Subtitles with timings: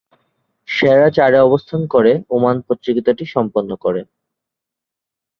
[0.67, 4.01] সেরা চারে অবস্থান করে ওমান প্রতিযোগিতাটি সম্পন্ন করে।